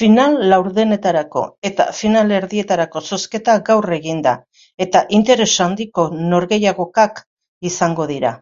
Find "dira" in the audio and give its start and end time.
8.18-8.38